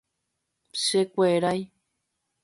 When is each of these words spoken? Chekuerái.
Chekuerái. 0.83 1.59